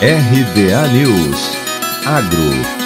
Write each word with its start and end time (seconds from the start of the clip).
RBA 0.00 0.92
News. 0.92 1.56
Agro 2.04 2.85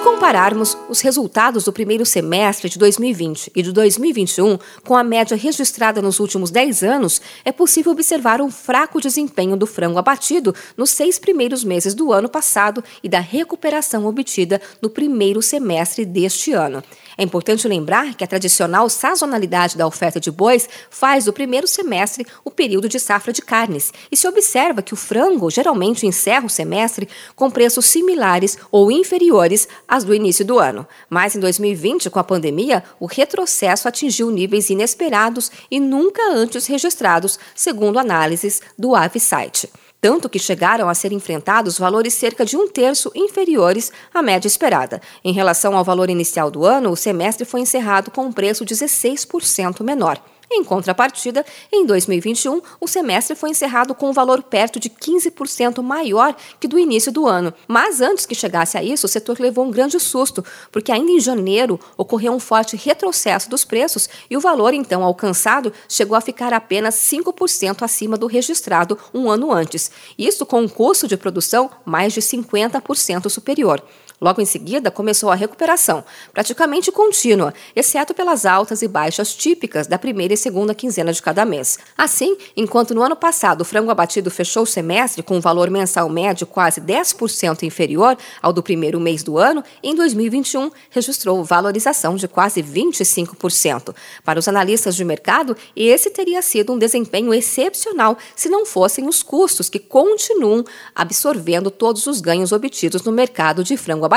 compararmos 0.00 0.76
os 0.88 1.00
resultados 1.00 1.64
do 1.64 1.72
primeiro 1.72 2.06
semestre 2.06 2.68
de 2.68 2.78
2020 2.78 3.52
e 3.54 3.62
de 3.62 3.70
2021 3.72 4.58
com 4.84 4.96
a 4.96 5.04
média 5.04 5.36
registrada 5.36 6.00
nos 6.00 6.20
últimos 6.20 6.50
10 6.50 6.82
anos, 6.82 7.20
é 7.44 7.52
possível 7.52 7.92
observar 7.92 8.40
um 8.40 8.50
fraco 8.50 9.00
desempenho 9.00 9.56
do 9.56 9.66
frango 9.66 9.98
abatido 9.98 10.54
nos 10.76 10.90
seis 10.90 11.18
primeiros 11.18 11.62
meses 11.62 11.94
do 11.94 12.12
ano 12.12 12.28
passado 12.28 12.82
e 13.02 13.08
da 13.08 13.20
recuperação 13.20 14.06
obtida 14.06 14.60
no 14.80 14.88
primeiro 14.88 15.42
semestre 15.42 16.04
deste 16.04 16.52
ano. 16.52 16.82
É 17.16 17.22
importante 17.22 17.68
lembrar 17.68 18.14
que 18.14 18.24
a 18.24 18.26
tradicional 18.26 18.88
sazonalidade 18.88 19.76
da 19.76 19.86
oferta 19.86 20.18
de 20.18 20.30
bois 20.30 20.68
faz 20.90 21.26
do 21.26 21.32
primeiro 21.32 21.66
semestre 21.66 22.26
o 22.44 22.50
período 22.50 22.88
de 22.88 22.98
safra 22.98 23.32
de 23.32 23.42
carnes, 23.42 23.92
e 24.10 24.16
se 24.16 24.26
observa 24.26 24.82
que 24.82 24.94
o 24.94 24.96
frango 24.96 25.50
geralmente 25.50 26.06
encerra 26.06 26.46
o 26.46 26.50
semestre 26.50 27.08
com 27.36 27.50
preços 27.50 27.86
similares 27.86 28.58
ou 28.70 28.90
inferiores 28.90 29.68
às 29.88 30.04
do 30.04 30.14
início 30.14 30.44
do 30.44 30.58
ano. 30.58 30.86
Mas 31.08 31.34
em 31.34 31.40
2020, 31.40 32.10
com 32.10 32.18
a 32.18 32.24
pandemia, 32.24 32.82
o 32.98 33.06
retrocesso 33.06 33.88
atingiu 33.88 34.30
níveis 34.30 34.70
inesperados 34.70 35.50
e 35.70 35.80
nunca 35.80 36.22
antes 36.30 36.66
registrados, 36.66 37.38
segundo 37.54 37.98
análises 37.98 38.60
do 38.78 38.94
Avsite 38.94 39.68
tanto 40.04 40.28
que 40.28 40.38
chegaram 40.38 40.86
a 40.86 40.94
ser 40.94 41.12
enfrentados 41.12 41.78
valores 41.78 42.12
cerca 42.12 42.44
de 42.44 42.58
um 42.58 42.68
terço 42.68 43.10
inferiores 43.14 43.90
à 44.12 44.20
média 44.20 44.46
esperada. 44.46 45.00
Em 45.24 45.32
relação 45.32 45.74
ao 45.74 45.82
valor 45.82 46.10
inicial 46.10 46.50
do 46.50 46.62
ano, 46.62 46.90
o 46.90 46.96
semestre 46.96 47.46
foi 47.46 47.62
encerrado 47.62 48.10
com 48.10 48.26
um 48.26 48.30
preço 48.30 48.66
16% 48.66 49.82
menor. 49.82 50.22
Em 50.50 50.62
contrapartida, 50.62 51.44
em 51.72 51.86
2021, 51.86 52.60
o 52.80 52.86
semestre 52.86 53.34
foi 53.34 53.50
encerrado 53.50 53.94
com 53.94 54.10
um 54.10 54.12
valor 54.12 54.42
perto 54.42 54.78
de 54.78 54.90
15% 54.90 55.82
maior 55.82 56.36
que 56.60 56.68
do 56.68 56.78
início 56.78 57.10
do 57.10 57.26
ano. 57.26 57.52
Mas 57.66 58.00
antes 58.00 58.26
que 58.26 58.34
chegasse 58.34 58.76
a 58.76 58.82
isso, 58.82 59.06
o 59.06 59.08
setor 59.08 59.40
levou 59.40 59.64
um 59.64 59.70
grande 59.70 59.98
susto, 59.98 60.44
porque 60.70 60.92
ainda 60.92 61.10
em 61.10 61.20
janeiro 61.20 61.80
ocorreu 61.96 62.32
um 62.32 62.40
forte 62.40 62.76
retrocesso 62.76 63.48
dos 63.48 63.64
preços 63.64 64.08
e 64.28 64.36
o 64.36 64.40
valor 64.40 64.74
então 64.74 65.02
alcançado 65.02 65.72
chegou 65.88 66.16
a 66.16 66.20
ficar 66.20 66.52
apenas 66.52 66.94
5% 66.94 67.82
acima 67.82 68.16
do 68.16 68.26
registrado 68.26 68.98
um 69.12 69.30
ano 69.30 69.52
antes. 69.52 69.90
Isso 70.18 70.44
com 70.44 70.60
um 70.60 70.68
custo 70.68 71.08
de 71.08 71.16
produção 71.16 71.70
mais 71.84 72.12
de 72.12 72.20
50% 72.20 73.28
superior. 73.28 73.82
Logo 74.24 74.40
em 74.40 74.46
seguida, 74.46 74.90
começou 74.90 75.30
a 75.30 75.34
recuperação, 75.34 76.02
praticamente 76.32 76.90
contínua, 76.90 77.52
exceto 77.76 78.14
pelas 78.14 78.46
altas 78.46 78.80
e 78.80 78.88
baixas 78.88 79.34
típicas 79.34 79.86
da 79.86 79.98
primeira 79.98 80.32
e 80.32 80.36
segunda 80.38 80.74
quinzena 80.74 81.12
de 81.12 81.20
cada 81.20 81.44
mês. 81.44 81.78
Assim, 81.94 82.34
enquanto 82.56 82.94
no 82.94 83.02
ano 83.02 83.16
passado 83.16 83.60
o 83.60 83.64
frango 83.66 83.90
abatido 83.90 84.30
fechou 84.30 84.62
o 84.62 84.66
semestre 84.66 85.22
com 85.22 85.36
um 85.36 85.42
valor 85.42 85.68
mensal 85.68 86.08
médio 86.08 86.46
quase 86.46 86.80
10% 86.80 87.64
inferior 87.64 88.16
ao 88.40 88.50
do 88.50 88.62
primeiro 88.62 88.98
mês 88.98 89.22
do 89.22 89.36
ano, 89.36 89.62
em 89.82 89.94
2021 89.94 90.70
registrou 90.88 91.44
valorização 91.44 92.16
de 92.16 92.26
quase 92.26 92.62
25%. 92.62 93.94
Para 94.24 94.38
os 94.38 94.48
analistas 94.48 94.96
de 94.96 95.04
mercado, 95.04 95.54
esse 95.76 96.08
teria 96.08 96.40
sido 96.40 96.72
um 96.72 96.78
desempenho 96.78 97.34
excepcional 97.34 98.16
se 98.34 98.48
não 98.48 98.64
fossem 98.64 99.06
os 99.06 99.22
custos 99.22 99.68
que 99.68 99.78
continuam 99.78 100.64
absorvendo 100.94 101.70
todos 101.70 102.06
os 102.06 102.22
ganhos 102.22 102.52
obtidos 102.52 103.02
no 103.02 103.12
mercado 103.12 103.62
de 103.62 103.76
frango 103.76 104.06
abatido. 104.06 104.13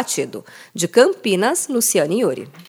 De 0.73 0.87
Campinas, 0.87 1.69
Luciane 1.69 2.15
Yuri. 2.15 2.47